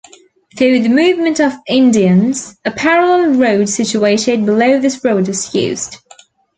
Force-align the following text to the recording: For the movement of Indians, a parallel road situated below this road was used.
For 0.57 0.63
the 0.63 0.89
movement 0.89 1.39
of 1.39 1.53
Indians, 1.67 2.57
a 2.65 2.71
parallel 2.71 3.35
road 3.35 3.69
situated 3.69 4.47
below 4.47 4.79
this 4.79 5.03
road 5.05 5.27
was 5.27 5.53
used. 5.53 5.97